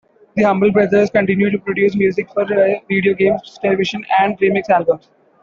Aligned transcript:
The 0.35 0.41
Humble 0.41 0.71
Brothers 0.71 1.11
continue 1.11 1.51
to 1.51 1.59
produce 1.59 1.95
music 1.95 2.27
for 2.33 2.43
video 2.89 3.13
games, 3.13 3.59
television, 3.61 4.03
and 4.17 4.35
remix 4.39 4.67
albums. 4.71 5.09